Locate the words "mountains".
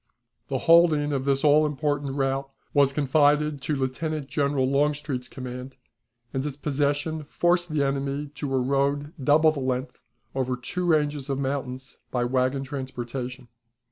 11.37-11.99